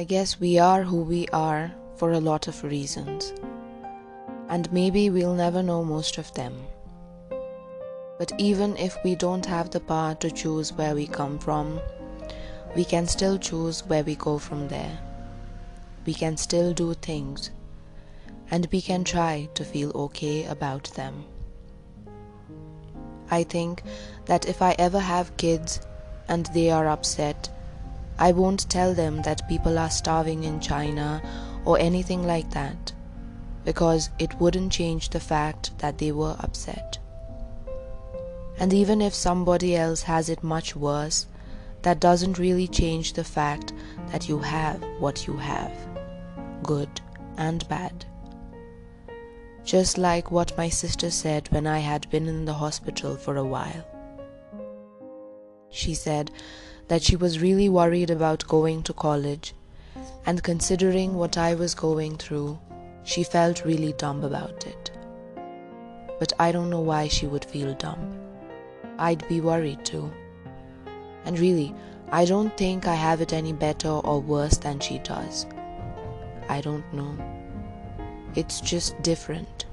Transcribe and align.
I 0.00 0.04
guess 0.04 0.40
we 0.40 0.58
are 0.58 0.82
who 0.82 1.02
we 1.02 1.28
are 1.28 1.70
for 1.96 2.12
a 2.12 2.20
lot 2.20 2.48
of 2.48 2.64
reasons. 2.64 3.34
And 4.48 4.72
maybe 4.72 5.10
we'll 5.10 5.34
never 5.34 5.62
know 5.62 5.84
most 5.84 6.16
of 6.16 6.32
them. 6.32 6.54
But 8.18 8.32
even 8.38 8.78
if 8.78 8.96
we 9.04 9.14
don't 9.14 9.44
have 9.44 9.68
the 9.68 9.80
power 9.80 10.14
to 10.14 10.30
choose 10.30 10.72
where 10.72 10.94
we 10.94 11.06
come 11.06 11.38
from, 11.38 11.82
we 12.74 12.82
can 12.82 13.06
still 13.06 13.36
choose 13.36 13.84
where 13.84 14.02
we 14.02 14.14
go 14.14 14.38
from 14.38 14.68
there. 14.68 14.98
We 16.06 16.14
can 16.14 16.38
still 16.38 16.72
do 16.72 16.94
things, 16.94 17.50
and 18.50 18.68
we 18.72 18.80
can 18.80 19.04
try 19.04 19.50
to 19.52 19.66
feel 19.66 19.92
okay 19.94 20.46
about 20.46 20.84
them. 20.94 21.26
I 23.30 23.42
think 23.42 23.82
that 24.24 24.48
if 24.48 24.62
I 24.62 24.74
ever 24.78 25.00
have 25.00 25.36
kids 25.36 25.78
and 26.26 26.46
they 26.54 26.70
are 26.70 26.88
upset, 26.88 27.50
I 28.20 28.32
won't 28.32 28.68
tell 28.68 28.94
them 28.94 29.22
that 29.22 29.48
people 29.48 29.78
are 29.78 29.90
starving 29.90 30.44
in 30.44 30.60
China 30.60 31.22
or 31.64 31.78
anything 31.78 32.26
like 32.26 32.50
that, 32.50 32.92
because 33.64 34.10
it 34.18 34.38
wouldn't 34.38 34.72
change 34.72 35.08
the 35.08 35.20
fact 35.20 35.76
that 35.78 35.96
they 35.96 36.12
were 36.12 36.36
upset. 36.40 36.98
And 38.58 38.74
even 38.74 39.00
if 39.00 39.14
somebody 39.14 39.74
else 39.74 40.02
has 40.02 40.28
it 40.28 40.42
much 40.42 40.76
worse, 40.76 41.26
that 41.80 41.98
doesn't 41.98 42.38
really 42.38 42.68
change 42.68 43.14
the 43.14 43.24
fact 43.24 43.72
that 44.12 44.28
you 44.28 44.38
have 44.38 44.84
what 44.98 45.26
you 45.26 45.38
have, 45.38 45.72
good 46.62 47.00
and 47.38 47.66
bad. 47.68 48.04
Just 49.64 49.96
like 49.96 50.30
what 50.30 50.56
my 50.58 50.68
sister 50.68 51.10
said 51.10 51.48
when 51.50 51.66
I 51.66 51.78
had 51.78 52.10
been 52.10 52.26
in 52.26 52.44
the 52.44 52.52
hospital 52.52 53.16
for 53.16 53.36
a 53.36 53.44
while. 53.44 53.86
She 55.70 55.94
said 55.94 56.30
that 56.90 57.04
she 57.04 57.14
was 57.14 57.40
really 57.40 57.68
worried 57.68 58.10
about 58.10 58.48
going 58.48 58.82
to 58.82 58.92
college, 58.92 59.54
and 60.26 60.42
considering 60.42 61.14
what 61.14 61.38
I 61.38 61.54
was 61.54 61.72
going 61.72 62.16
through, 62.16 62.58
she 63.04 63.22
felt 63.22 63.64
really 63.64 63.92
dumb 63.92 64.24
about 64.24 64.66
it. 64.66 64.90
But 66.18 66.32
I 66.40 66.50
don't 66.50 66.68
know 66.68 66.80
why 66.80 67.06
she 67.06 67.28
would 67.28 67.44
feel 67.44 67.74
dumb. 67.74 68.18
I'd 68.98 69.26
be 69.28 69.40
worried 69.40 69.84
too. 69.84 70.10
And 71.24 71.38
really, 71.38 71.72
I 72.10 72.24
don't 72.24 72.56
think 72.56 72.88
I 72.88 72.96
have 72.96 73.20
it 73.20 73.32
any 73.32 73.52
better 73.52 73.88
or 73.88 74.20
worse 74.20 74.58
than 74.58 74.80
she 74.80 74.98
does. 74.98 75.46
I 76.48 76.60
don't 76.60 76.92
know. 76.92 77.14
It's 78.34 78.60
just 78.60 79.00
different. 79.02 79.66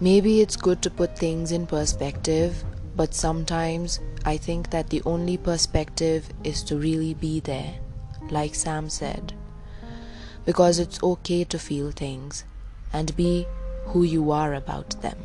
Maybe 0.00 0.40
it's 0.40 0.56
good 0.56 0.80
to 0.80 0.88
put 0.88 1.18
things 1.18 1.52
in 1.52 1.66
perspective, 1.66 2.64
but 2.96 3.12
sometimes 3.12 4.00
I 4.24 4.36
think 4.36 4.70
that 4.70 4.90
the 4.90 5.02
only 5.04 5.36
perspective 5.36 6.28
is 6.44 6.62
to 6.64 6.76
really 6.76 7.14
be 7.14 7.40
there, 7.40 7.74
like 8.30 8.54
Sam 8.54 8.88
said. 8.88 9.32
Because 10.44 10.78
it's 10.78 11.02
okay 11.02 11.44
to 11.44 11.58
feel 11.58 11.90
things 11.90 12.44
and 12.92 13.16
be 13.16 13.46
who 13.86 14.04
you 14.04 14.30
are 14.30 14.54
about 14.54 15.00
them. 15.02 15.18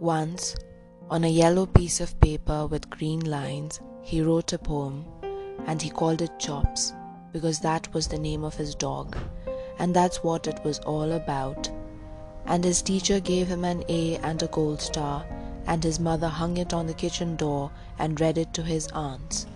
Once, 0.00 0.54
on 1.08 1.24
a 1.24 1.28
yellow 1.28 1.64
piece 1.64 2.00
of 2.00 2.18
paper 2.20 2.66
with 2.66 2.90
green 2.90 3.20
lines, 3.20 3.80
he 4.02 4.20
wrote 4.20 4.52
a 4.52 4.58
poem 4.58 5.04
and 5.66 5.80
he 5.80 5.90
called 5.90 6.20
it 6.20 6.38
Chops 6.38 6.92
because 7.32 7.60
that 7.60 7.92
was 7.94 8.08
the 8.08 8.18
name 8.18 8.44
of 8.44 8.54
his 8.54 8.74
dog 8.74 9.16
and 9.78 9.94
that's 9.94 10.22
what 10.22 10.46
it 10.46 10.62
was 10.64 10.78
all 10.80 11.12
about 11.12 11.70
and 12.46 12.64
his 12.64 12.82
teacher 12.82 13.20
gave 13.20 13.48
him 13.48 13.64
an 13.64 13.84
A 13.88 14.16
and 14.16 14.42
a 14.42 14.46
gold 14.48 14.80
star, 14.80 15.24
and 15.66 15.84
his 15.84 16.00
mother 16.00 16.28
hung 16.28 16.56
it 16.56 16.74
on 16.74 16.86
the 16.86 16.94
kitchen 16.94 17.36
door 17.36 17.70
and 17.98 18.20
read 18.20 18.38
it 18.38 18.52
to 18.54 18.62
his 18.62 18.88
aunts. 18.88 19.46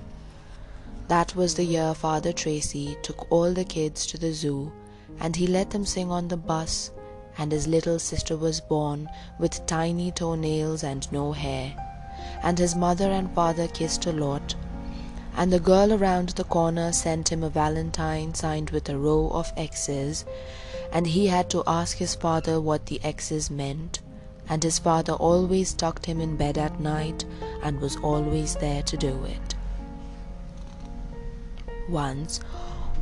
That 1.08 1.36
was 1.36 1.54
the 1.54 1.64
year 1.64 1.94
Father 1.94 2.32
Tracy 2.32 2.96
took 3.02 3.30
all 3.30 3.52
the 3.52 3.64
kids 3.64 4.06
to 4.06 4.18
the 4.18 4.32
zoo, 4.32 4.72
and 5.20 5.36
he 5.36 5.46
let 5.46 5.70
them 5.70 5.84
sing 5.84 6.10
on 6.10 6.28
the 6.28 6.36
bus, 6.36 6.90
and 7.38 7.52
his 7.52 7.66
little 7.66 7.98
sister 7.98 8.36
was 8.36 8.60
born 8.60 9.08
with 9.38 9.66
tiny 9.66 10.10
toenails 10.10 10.82
and 10.82 11.10
no 11.12 11.32
hair, 11.32 11.74
and 12.42 12.58
his 12.58 12.74
mother 12.74 13.10
and 13.10 13.30
father 13.34 13.68
kissed 13.68 14.06
a 14.06 14.12
lot, 14.12 14.54
and 15.36 15.52
the 15.52 15.60
girl 15.60 15.92
around 15.92 16.30
the 16.30 16.44
corner 16.44 16.92
sent 16.92 17.30
him 17.30 17.44
a 17.44 17.50
valentine 17.50 18.34
signed 18.34 18.70
with 18.70 18.88
a 18.88 18.98
row 18.98 19.28
of 19.32 19.52
X's, 19.56 20.24
and 20.92 21.06
he 21.06 21.26
had 21.26 21.50
to 21.50 21.62
ask 21.66 21.96
his 21.96 22.14
father 22.14 22.60
what 22.60 22.86
the 22.86 23.00
X's 23.02 23.50
meant, 23.50 24.00
and 24.48 24.62
his 24.62 24.78
father 24.78 25.12
always 25.14 25.74
tucked 25.74 26.06
him 26.06 26.20
in 26.20 26.36
bed 26.36 26.56
at 26.58 26.80
night 26.80 27.24
and 27.62 27.80
was 27.80 27.96
always 27.96 28.56
there 28.56 28.82
to 28.82 28.96
do 28.96 29.24
it. 29.24 29.54
Once, 31.88 32.40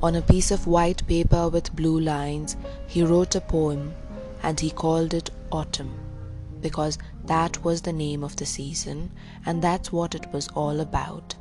on 0.02 0.14
a 0.14 0.22
piece 0.22 0.50
of 0.50 0.66
white 0.66 1.06
paper 1.06 1.48
with 1.48 1.74
blue 1.74 1.98
lines, 1.98 2.56
he 2.86 3.02
wrote 3.02 3.34
a 3.34 3.40
poem 3.40 3.94
and 4.42 4.60
he 4.60 4.70
called 4.70 5.14
it 5.14 5.30
Autumn 5.50 5.94
because 6.60 6.98
that 7.24 7.62
was 7.64 7.82
the 7.82 7.92
name 7.92 8.24
of 8.24 8.36
the 8.36 8.46
season 8.46 9.10
and 9.46 9.62
that's 9.62 9.92
what 9.92 10.14
it 10.14 10.30
was 10.32 10.48
all 10.48 10.80
about. 10.80 11.34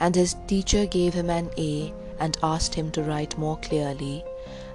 And 0.00 0.14
his 0.14 0.36
teacher 0.46 0.86
gave 0.86 1.14
him 1.14 1.28
an 1.28 1.50
A 1.58 1.92
and 2.20 2.38
asked 2.42 2.74
him 2.74 2.90
to 2.92 3.02
write 3.02 3.36
more 3.38 3.58
clearly 3.58 4.24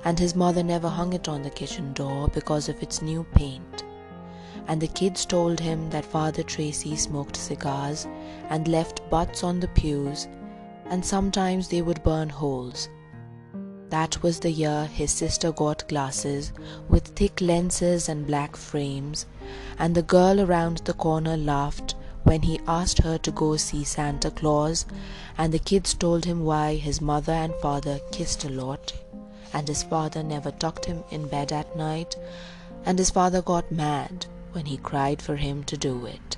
and 0.06 0.19
his 0.19 0.35
mother 0.35 0.63
never 0.63 0.89
hung 0.89 1.13
it 1.13 1.28
on 1.28 1.41
the 1.41 1.50
kitchen 1.50 1.94
door 1.94 2.28
because 2.28 2.69
of 2.69 2.81
its 2.84 3.01
new 3.01 3.23
paint. 3.35 3.84
And 4.67 4.81
the 4.81 4.88
kids 4.88 5.25
told 5.25 5.59
him 5.59 5.89
that 5.89 6.06
Father 6.06 6.44
Tracy 6.44 6.95
smoked 6.95 7.35
cigars 7.35 8.07
and 8.50 8.67
left 8.67 9.07
butts 9.09 9.44
on 9.44 9.59
the 9.59 9.67
pews, 9.69 10.28
and 10.85 11.06
sometimes 11.06 11.67
they 11.67 11.81
would 11.81 12.03
burn 12.03 12.29
holes. 12.29 12.89
That 13.89 14.23
was 14.23 14.39
the 14.39 14.51
year 14.51 14.85
his 14.85 15.12
sister 15.12 15.51
got 15.51 15.88
glasses 15.88 16.51
with 16.89 17.09
thick 17.09 17.41
lenses 17.41 18.09
and 18.09 18.25
black 18.25 18.56
frames, 18.56 19.25
and 19.78 19.94
the 19.94 20.01
girl 20.01 20.41
around 20.41 20.79
the 20.79 20.94
corner 20.94 21.38
laughed 21.38 21.95
when 22.23 22.41
he 22.41 22.59
asked 22.67 23.00
her 23.00 23.17
to 23.19 23.31
go 23.31 23.57
see 23.57 23.83
Santa 23.83 24.31
Claus, 24.31 24.85
and 25.38 25.53
the 25.53 25.59
kids 25.59 25.94
told 25.94 26.25
him 26.25 26.44
why 26.44 26.75
his 26.75 27.01
mother 27.01 27.33
and 27.33 27.53
father 27.56 28.00
kissed 28.12 28.45
a 28.45 28.50
lot 28.50 28.94
and 29.53 29.67
his 29.67 29.83
father 29.83 30.23
never 30.23 30.51
tucked 30.51 30.85
him 30.85 31.03
in 31.11 31.27
bed 31.27 31.51
at 31.51 31.75
night, 31.77 32.15
and 32.85 32.97
his 32.97 33.09
father 33.09 33.41
got 33.41 33.71
mad 33.71 34.25
when 34.51 34.65
he 34.65 34.77
cried 34.77 35.21
for 35.21 35.35
him 35.35 35.63
to 35.63 35.77
do 35.77 36.05
it. 36.05 36.37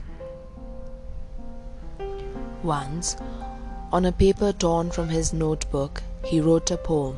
Once, 2.64 3.16
on 3.92 4.06
a 4.06 4.12
paper 4.12 4.52
torn 4.52 4.92
from 4.92 5.10
his 5.10 5.34
notebook, 5.34 6.02
he 6.24 6.42
wrote 6.42 6.72
a 6.72 6.78
poem, 6.78 7.18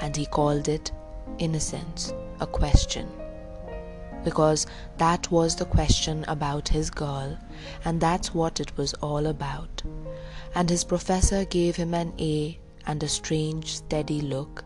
and 0.00 0.16
he 0.16 0.26
called 0.26 0.68
it 0.68 0.92
Innocence, 1.38 2.12
a 2.40 2.46
question. 2.46 3.08
Because 4.24 4.66
that 4.98 5.30
was 5.30 5.56
the 5.56 5.64
question 5.64 6.24
about 6.28 6.68
his 6.68 6.90
girl, 6.90 7.36
and 7.84 8.00
that's 8.00 8.34
what 8.34 8.60
it 8.60 8.76
was 8.76 8.94
all 8.94 9.26
about. 9.26 9.82
And 10.54 10.68
his 10.68 10.84
professor 10.84 11.44
gave 11.44 11.76
him 11.76 11.94
an 11.94 12.12
A 12.18 12.58
and 12.86 13.02
a 13.02 13.08
strange, 13.08 13.76
steady 13.76 14.20
look, 14.20 14.64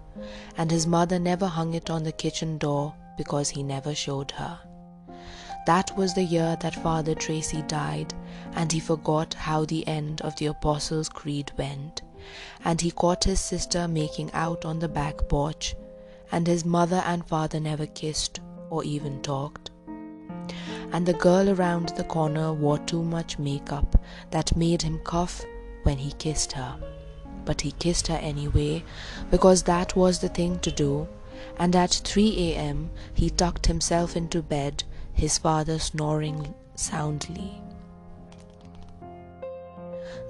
and 0.56 0.70
his 0.70 0.86
mother 0.86 1.18
never 1.18 1.46
hung 1.46 1.74
it 1.74 1.90
on 1.90 2.02
the 2.04 2.12
kitchen 2.12 2.58
door 2.58 2.94
because 3.16 3.50
he 3.50 3.62
never 3.62 3.94
showed 3.94 4.30
her. 4.32 4.58
That 5.66 5.96
was 5.96 6.14
the 6.14 6.24
year 6.24 6.56
that 6.60 6.82
Father 6.82 7.14
Tracy 7.14 7.62
died, 7.62 8.12
and 8.52 8.70
he 8.70 8.80
forgot 8.80 9.34
how 9.34 9.64
the 9.64 9.86
end 9.88 10.20
of 10.20 10.36
the 10.36 10.46
Apostles' 10.46 11.08
Creed 11.08 11.52
went, 11.56 12.02
and 12.64 12.80
he 12.80 12.90
caught 12.90 13.24
his 13.24 13.40
sister 13.40 13.88
making 13.88 14.30
out 14.32 14.64
on 14.64 14.78
the 14.78 14.88
back 14.88 15.28
porch, 15.28 15.74
and 16.30 16.46
his 16.46 16.64
mother 16.64 17.02
and 17.06 17.26
father 17.26 17.60
never 17.60 17.86
kissed 17.86 18.40
or 18.68 18.84
even 18.84 19.22
talked. 19.22 19.70
And 20.92 21.06
the 21.06 21.14
girl 21.14 21.48
around 21.48 21.90
the 21.90 22.04
corner 22.04 22.52
wore 22.52 22.78
too 22.78 23.02
much 23.02 23.38
makeup 23.38 23.96
that 24.30 24.56
made 24.56 24.82
him 24.82 25.00
cough 25.02 25.44
when 25.82 25.98
he 25.98 26.12
kissed 26.12 26.52
her 26.52 26.93
but 27.44 27.60
he 27.60 27.72
kissed 27.72 28.06
her 28.08 28.16
anyway 28.16 28.82
because 29.30 29.62
that 29.62 29.94
was 29.96 30.18
the 30.18 30.28
thing 30.28 30.58
to 30.60 30.70
do, 30.70 31.08
and 31.58 31.74
at 31.76 31.90
3 32.04 32.52
a.m. 32.52 32.90
he 33.12 33.30
tucked 33.30 33.66
himself 33.66 34.16
into 34.16 34.42
bed, 34.42 34.84
his 35.12 35.38
father 35.38 35.78
snoring 35.78 36.54
soundly. 36.74 37.60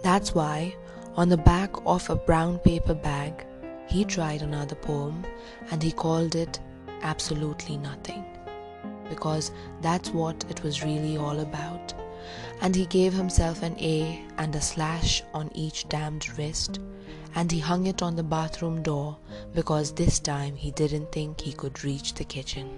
That's 0.02 0.34
why, 0.34 0.76
on 1.16 1.28
the 1.28 1.36
back 1.36 1.70
of 1.86 2.10
a 2.10 2.16
brown 2.16 2.58
paper 2.58 2.94
bag, 2.94 3.46
he 3.86 4.04
tried 4.04 4.42
another 4.42 4.74
poem 4.74 5.24
and 5.70 5.82
he 5.82 5.92
called 5.92 6.34
it 6.34 6.60
Absolutely 7.02 7.76
Nothing, 7.76 8.24
because 9.08 9.50
that's 9.80 10.10
what 10.10 10.44
it 10.50 10.62
was 10.62 10.82
really 10.82 11.16
all 11.16 11.40
about 11.40 11.94
and 12.60 12.74
he 12.74 12.86
gave 12.86 13.12
himself 13.12 13.62
an 13.62 13.76
A 13.78 14.24
and 14.38 14.54
a 14.54 14.60
slash 14.60 15.22
on 15.32 15.50
each 15.54 15.88
damned 15.88 16.38
wrist, 16.38 16.78
and 17.34 17.50
he 17.50 17.58
hung 17.58 17.86
it 17.86 18.02
on 18.02 18.16
the 18.16 18.22
bathroom 18.22 18.82
door 18.82 19.16
because 19.54 19.92
this 19.92 20.18
time 20.18 20.56
he 20.56 20.70
didn't 20.70 21.12
think 21.12 21.40
he 21.40 21.52
could 21.52 21.84
reach 21.84 22.14
the 22.14 22.24
kitchen. 22.24 22.70